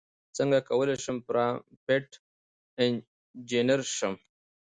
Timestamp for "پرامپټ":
1.27-2.07